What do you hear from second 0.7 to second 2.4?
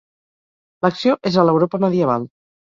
L'acció és a l'Europa medieval.